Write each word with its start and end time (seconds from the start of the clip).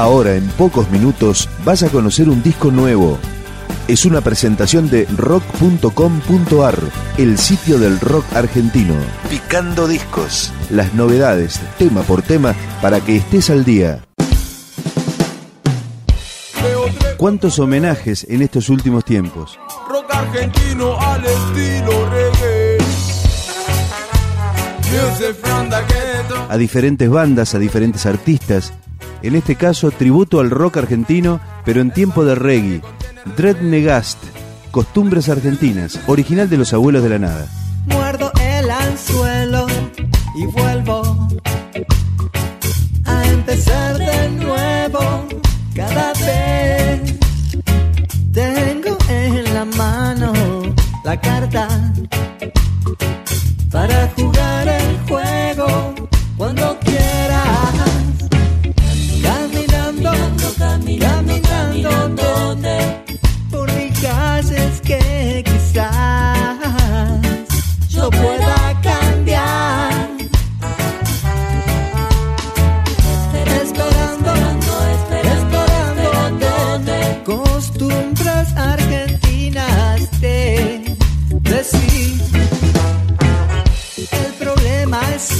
Ahora, 0.00 0.34
en 0.34 0.48
pocos 0.52 0.90
minutos, 0.90 1.46
vas 1.62 1.82
a 1.82 1.90
conocer 1.90 2.30
un 2.30 2.42
disco 2.42 2.70
nuevo. 2.70 3.18
Es 3.86 4.06
una 4.06 4.22
presentación 4.22 4.88
de 4.88 5.04
rock.com.ar, 5.14 6.78
el 7.18 7.36
sitio 7.36 7.78
del 7.78 8.00
rock 8.00 8.24
argentino. 8.34 8.94
Picando 9.28 9.86
discos. 9.86 10.54
Las 10.70 10.94
novedades, 10.94 11.60
tema 11.76 12.00
por 12.00 12.22
tema, 12.22 12.54
para 12.80 13.02
que 13.02 13.16
estés 13.16 13.50
al 13.50 13.62
día. 13.62 14.02
¿Cuántos 17.18 17.58
homenajes 17.58 18.26
en 18.30 18.40
estos 18.40 18.70
últimos 18.70 19.04
tiempos? 19.04 19.58
Rock 19.86 20.14
argentino 20.14 20.98
al 20.98 21.22
estilo 21.26 22.08
reggae. 22.08 22.78
Music 24.78 25.36
from 25.42 25.68
the 25.68 25.76
ghetto. 25.76 26.46
A 26.48 26.56
diferentes 26.56 27.10
bandas, 27.10 27.54
a 27.54 27.58
diferentes 27.58 28.06
artistas. 28.06 28.72
En 29.22 29.36
este 29.36 29.56
caso, 29.56 29.90
tributo 29.90 30.40
al 30.40 30.50
rock 30.50 30.78
argentino, 30.78 31.40
pero 31.64 31.80
en 31.80 31.90
tiempo 31.90 32.24
de 32.24 32.34
reggae. 32.34 32.80
Dread 33.36 33.60
Negast, 33.60 34.18
Costumbres 34.70 35.28
Argentinas, 35.28 36.00
original 36.06 36.48
de 36.48 36.56
los 36.56 36.72
abuelos 36.72 37.02
de 37.02 37.08
la 37.10 37.18
nada. 37.18 37.46
Muerdo 37.86 38.32
el 38.40 38.70
anzuelo 38.70 39.66
y 40.36 40.46
vuelvo 40.46 41.28
a 43.04 43.26
empezar 43.28 43.98
de 43.98 44.30
nuevo 44.30 45.00
cada 45.74 46.12
vez. 46.14 47.18
Tengo 48.32 48.96
en 49.08 49.54
la 49.54 49.64
mano 49.64 50.32
la 51.04 51.20
carta 51.20 51.68
para 53.70 54.08
jugar 54.16 54.68
el 54.68 54.98
juego 55.08 55.09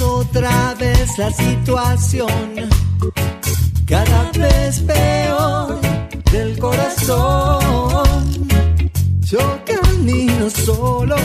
otra 0.03 0.75
vez 0.79 1.19
la 1.19 1.31
situación, 1.31 2.31
cada 3.87 4.31
vez 4.33 4.81
peor 4.81 5.81
del 6.33 6.59
corazón. 6.59 8.01
Yo 9.21 9.61
camino 9.65 10.51
solo 10.51 11.17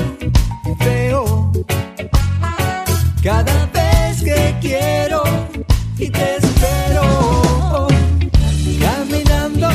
y 0.66 0.84
veo 0.84 1.52
cada 3.24 3.66
vez 3.74 4.22
que 4.22 4.56
quiero 4.62 5.24
y 5.98 6.10
te 6.10 6.38
espero. 6.38 7.88
Caminando, 8.80 9.70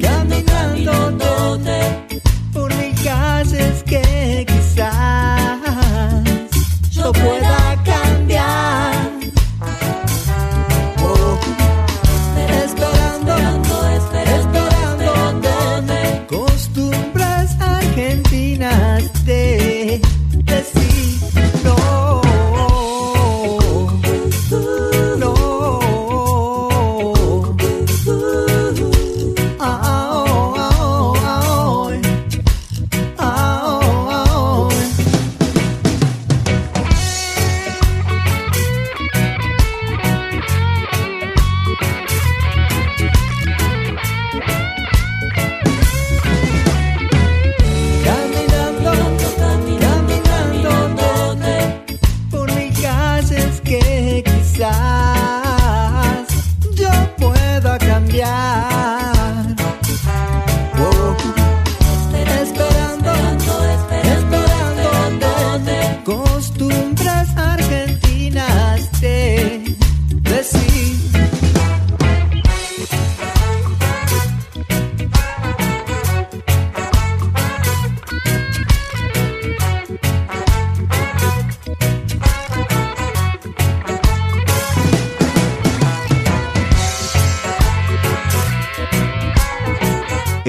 caminando, 0.00 1.10
donde 1.12 1.78
por 2.52 2.72
mis 2.76 3.00
calles 3.00 3.82
que 3.84 4.46
quizás 4.46 5.60
yo 6.92 7.12
pueda 7.12 7.49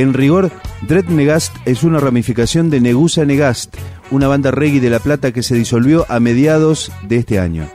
En 0.02 0.16
rigor, 0.16 0.52
Dread 0.88 1.06
Negast 1.06 1.56
es 1.66 1.84
una 1.84 2.00
ramificación 2.00 2.72
de 2.72 2.82
Negusa 2.82 3.24
Negast, 3.24 3.76
una 4.12 4.28
banda 4.28 4.52
reggae 4.52 4.80
de 4.80 4.90
La 4.90 5.00
Plata 5.00 5.32
que 5.32 5.42
se 5.42 5.56
disolvió 5.56 6.06
a 6.10 6.20
mediados 6.20 6.92
de 7.08 7.18
este 7.18 7.40
año. 7.40 7.68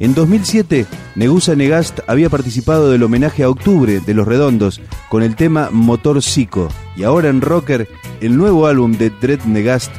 En 0.00 0.14
2007, 0.14 0.86
Negusa 1.14 1.54
Negast 1.54 2.00
había 2.08 2.28
participado 2.28 2.90
del 2.90 3.04
homenaje 3.04 3.44
a 3.44 3.48
Octubre 3.48 4.00
de 4.00 4.14
Los 4.14 4.26
Redondos 4.26 4.80
con 5.08 5.22
el 5.22 5.36
tema 5.36 5.70
Motor 5.70 6.20
Psico. 6.20 6.68
Y 6.96 7.04
ahora 7.04 7.28
en 7.28 7.40
Rocker, 7.40 7.88
el 8.20 8.36
nuevo 8.36 8.66
álbum 8.66 8.92
de 8.92 9.10
Dread 9.10 9.44
Negast 9.44 9.92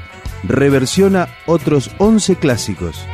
reversiona 0.44 1.30
otros 1.48 1.90
11 1.98 2.36
clásicos. 2.36 3.06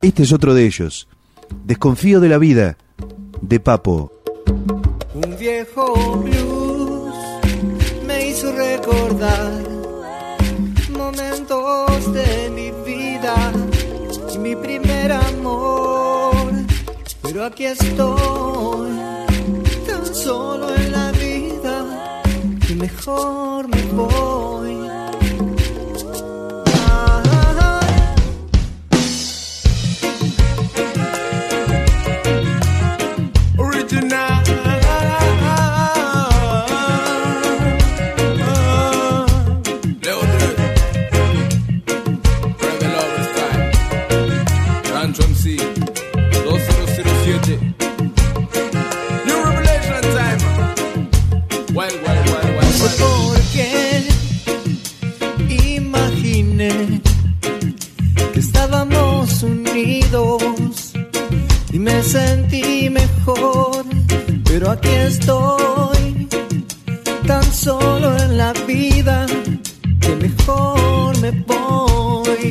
Este 0.00 0.24
es 0.24 0.32
otro 0.32 0.52
de 0.52 0.66
ellos. 0.66 1.06
Desconfío 1.64 2.20
de 2.20 2.28
la 2.28 2.38
vida, 2.38 2.76
de 3.40 3.60
Papo. 3.60 4.12
Un 5.14 5.36
viejo 5.38 6.16
blues 6.16 7.14
me 8.06 8.28
hizo 8.28 8.52
recordar 8.52 9.62
momentos 10.96 12.12
de 12.12 12.50
mi 12.50 12.70
vida 12.84 13.52
y 14.34 14.38
mi 14.38 14.56
primer 14.56 15.12
amor. 15.12 16.32
Pero 17.22 17.44
aquí 17.44 17.66
estoy, 17.66 18.90
tan 19.86 20.14
solo 20.14 20.74
en 20.74 20.92
la 20.92 21.12
vida, 21.12 22.22
y 22.68 22.74
mejor 22.74 23.68
me 23.68 23.82
voy. 23.92 24.71
Sentí 62.42 62.90
mejor, 62.90 63.84
pero 64.44 64.70
aquí 64.70 64.88
estoy 64.88 66.28
tan 67.26 67.42
solo 67.52 68.16
en 68.18 68.36
la 68.36 68.52
vida 68.66 69.26
que 70.00 70.16
mejor 70.16 71.14
voy. 71.46 72.44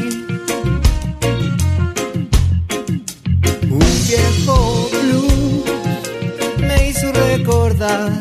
Un 3.70 3.92
viejo 4.08 4.90
blues 4.92 5.64
me 6.60 6.90
hizo 6.90 7.12
recordar 7.12 8.21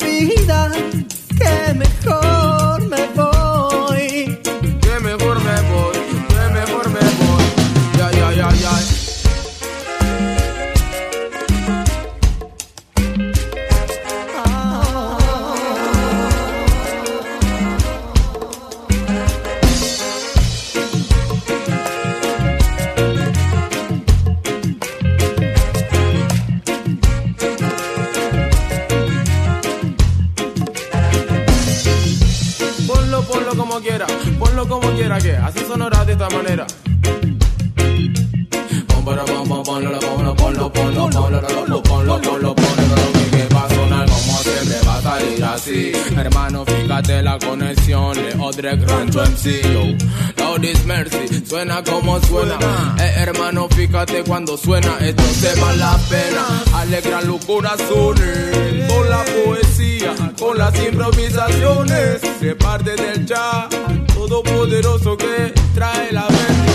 vida 0.00 0.70
que 1.38 1.74
mejor 1.74 2.41
como 33.72 33.84
quiera, 33.84 34.06
ponlo 34.38 34.68
como 34.68 34.90
quiera 34.90 35.18
que 35.18 35.34
así 35.34 35.60
sonará 35.66 36.04
de 36.04 36.12
esta 36.12 36.28
manera. 36.28 36.66
Ponlo, 39.02 39.24
ponlo, 39.24 39.62
ponlo, 39.62 39.98
ponlo, 39.98 40.36
ponlo, 40.36 41.10
ponlo, 41.10 41.10
ponlo, 41.10 41.82
ponlo, 41.82 42.54
ponlo. 42.54 42.54
Hermano, 46.16 46.64
fíjate 46.64 47.22
la 47.22 47.38
conexión 47.38 48.14
de 48.14 48.34
Odrek 48.38 48.88
Rancho 48.88 49.22
MC. 49.22 49.62
Lord 50.52 50.66
is 50.66 50.84
mercy, 50.84 51.46
suena 51.46 51.82
como 51.82 52.20
suena. 52.20 52.58
Eh, 53.00 53.14
hermano, 53.16 53.68
fíjate 53.70 54.22
cuando 54.22 54.58
suena, 54.58 54.98
esto 55.00 55.22
se 55.40 55.58
vale 55.58 55.78
la 55.78 55.98
pena. 56.10 56.62
Alegran 56.74 57.26
los 57.26 57.42
corazones 57.46 58.86
con 58.86 59.08
la 59.08 59.24
poesía, 59.24 60.14
con 60.38 60.58
las 60.58 60.78
improvisaciones. 60.78 62.20
Se 62.38 62.54
parte 62.54 62.94
del 62.96 63.24
chat, 63.24 63.72
todopoderoso 64.12 65.16
que 65.16 65.54
trae 65.74 66.12
las 66.12 66.28
bendiciones. 66.28 66.71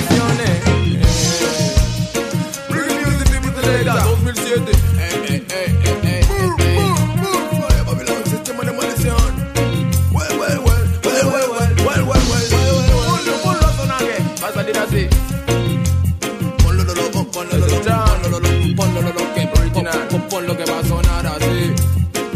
Sonar 20.84 21.26
así. 21.26 21.74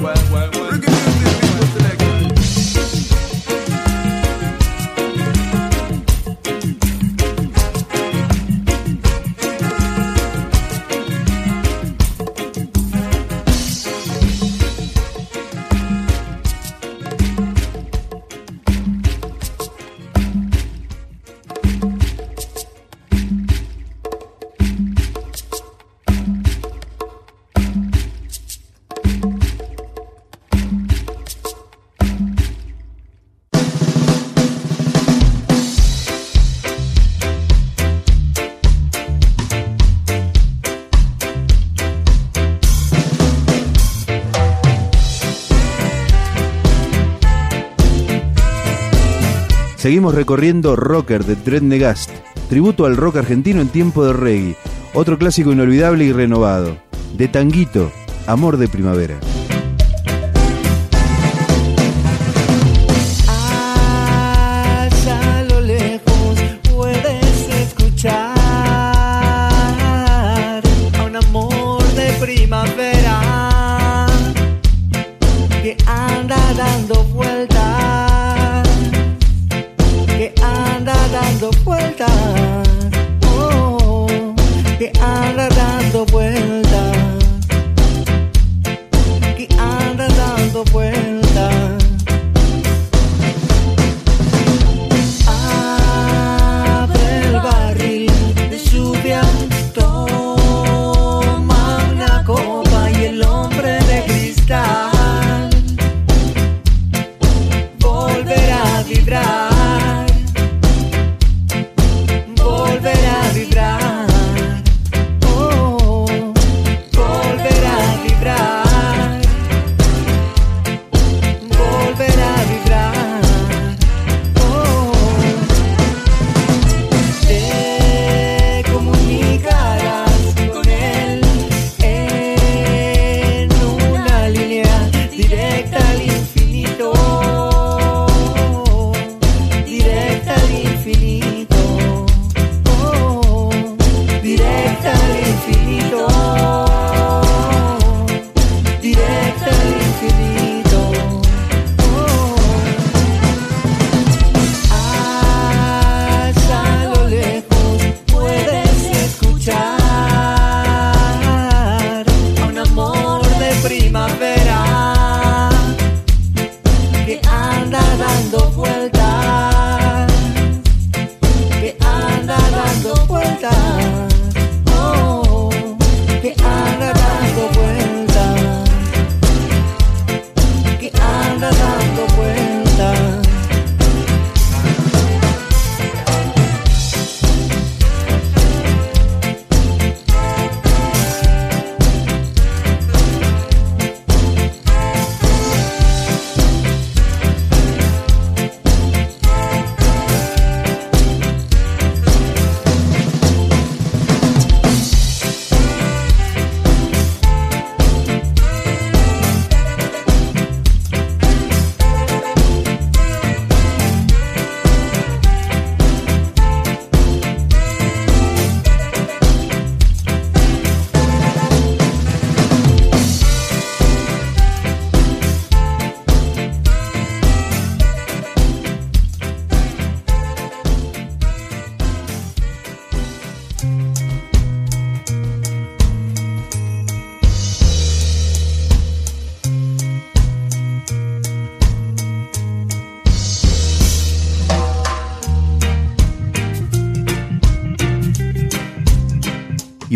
Well, 0.01 0.50
Seguimos 49.91 50.15
recorriendo 50.15 50.77
Rocker 50.77 51.25
de 51.25 51.35
Dread 51.35 51.63
Negast, 51.63 52.11
tributo 52.47 52.85
al 52.85 52.95
rock 52.95 53.17
argentino 53.17 53.59
en 53.59 53.67
tiempo 53.67 54.05
de 54.05 54.13
reggae, 54.13 54.55
otro 54.93 55.17
clásico 55.17 55.51
inolvidable 55.51 56.05
y 56.05 56.13
renovado. 56.13 56.77
De 57.17 57.27
Tanguito, 57.27 57.91
Amor 58.25 58.55
de 58.55 58.69
Primavera. 58.69 59.19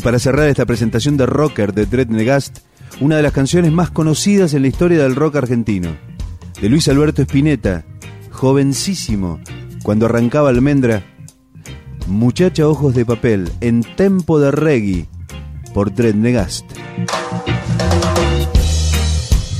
Para 0.06 0.20
cerrar 0.20 0.48
esta 0.48 0.68
presentación 0.68 1.18
de 1.18 1.26
rocker 1.26 1.74
de 1.74 1.88
Dread 1.88 2.10
Negast, 2.10 2.60
una 3.02 3.18
de 3.18 3.24
las 3.24 3.32
canciones 3.32 3.72
más 3.72 3.90
conocidas 3.90 4.54
en 4.54 4.62
la 4.62 4.68
historia 4.68 5.02
del 5.02 5.16
rock 5.16 5.38
argentino, 5.38 5.98
de 6.62 6.70
Luis 6.70 6.88
Alberto 6.90 7.24
Spinetta, 7.24 7.86
jovencísimo, 8.30 9.40
cuando 9.82 10.06
arrancaba 10.06 10.50
Almendra, 10.50 11.02
Muchacha 12.06 12.68
Ojos 12.68 12.94
de 12.94 13.04
Papel, 13.04 13.52
en 13.62 13.82
tempo 13.82 14.40
de 14.40 14.52
reggae, 14.52 15.08
por 15.74 15.92
Dread 15.92 16.14
Negast. 16.14 16.66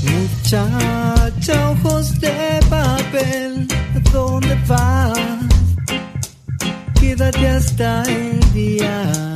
Muchacha 0.04 1.70
Ojos 1.70 2.20
de 2.20 2.60
Papel, 2.70 3.66
¿dónde 4.12 4.56
vas? 4.68 5.18
Quédate 7.00 7.48
hasta 7.48 8.04
el 8.04 8.52
día. 8.54 9.35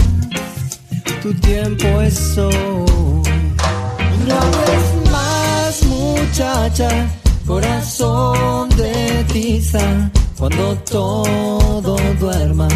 tu 1.21 1.33
tiempo 1.35 2.01
es 2.01 2.37
hoy. 2.37 2.55
No 4.27 4.35
hables 4.35 5.11
más, 5.11 5.83
muchacha, 5.85 6.89
corazón 7.45 8.69
de 8.69 9.23
tiza, 9.31 10.11
cuando 10.37 10.75
todo 10.89 11.95
duerma, 12.19 12.67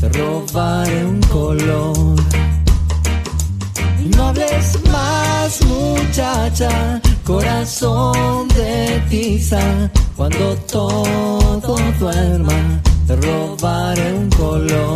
te 0.00 0.08
robaré 0.08 1.04
un 1.04 1.20
color. 1.22 2.16
No 4.16 4.28
hables 4.28 4.78
más, 4.90 5.60
muchacha, 5.66 7.00
corazón 7.24 8.48
de 8.48 9.02
tiza, 9.10 9.60
cuando 10.16 10.56
todo 10.70 11.58
duerma, 11.98 12.80
te 13.06 13.16
robaré 13.16 14.14
un 14.14 14.30
color. 14.30 14.91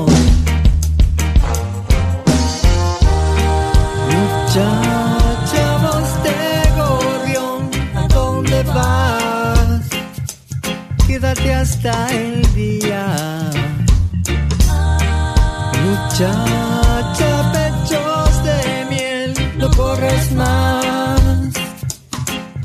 Muchacha, 16.19 17.53
pechos 17.53 18.43
de 18.43 18.87
miel, 18.89 19.35
no 19.59 19.71
corres 19.73 20.33
más. 20.33 21.21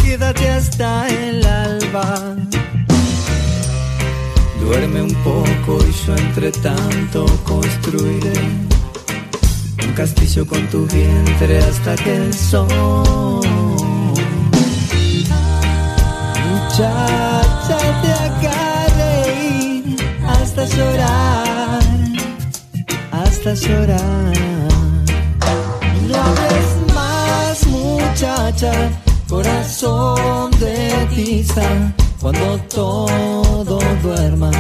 Quédate 0.02 0.50
hasta 0.50 1.10
el 1.10 1.46
alba. 1.46 2.38
Duerme 4.62 5.02
un 5.02 5.14
poco 5.16 5.86
y 5.86 5.92
yo 6.08 6.16
entre 6.16 6.54
tanto 6.54 7.26
construiré 7.44 8.40
un 9.86 9.94
castillo 9.96 10.48
con 10.48 10.66
tu 10.70 10.86
vientre 10.86 11.58
hasta 11.60 11.96
que 11.96 12.16
el 12.16 12.34
sol. 12.34 13.42
Muchacha, 16.48 17.31
llorar. 23.56 24.34
No 26.08 26.16
hables 26.16 26.94
más, 26.96 27.68
muchacha, 27.68 28.72
corazón 29.28 30.52
de 30.60 31.08
tiza, 31.16 31.64
cuando 32.22 32.58
todo 32.70 33.80
duerma, 34.02 34.52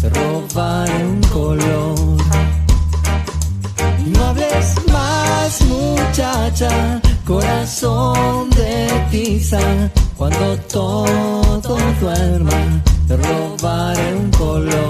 te 0.00 0.08
robaré 0.08 1.04
un 1.04 1.20
color. 1.32 2.16
No 4.06 4.24
hables 4.24 4.74
más, 4.92 5.60
muchacha, 5.62 7.00
corazón 7.26 8.50
de 8.50 8.88
tiza, 9.10 9.60
cuando 10.16 10.56
todo 10.68 11.60
duerma, 12.00 12.82
te 13.06 13.16
robaré 13.16 14.14
un 14.14 14.30
color. 14.30 14.89